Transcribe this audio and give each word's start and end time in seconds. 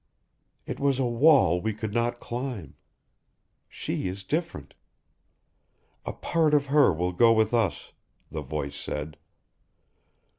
It 0.65 0.79
was 0.79 0.97
a 0.97 1.05
wall 1.05 1.61
we 1.61 1.75
could 1.75 1.93
not 1.93 2.19
climb. 2.19 2.73
She 3.69 4.07
is 4.07 4.23
different. 4.23 4.73
"A 6.07 6.11
part 6.13 6.55
of 6.55 6.65
her 6.73 6.91
will 6.91 7.11
go 7.13 7.31
with 7.33 7.53
us," 7.53 7.91
the 8.31 8.41
voice 8.41 8.75
said. 8.79 9.15